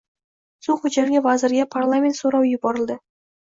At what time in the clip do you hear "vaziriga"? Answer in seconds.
1.25-1.67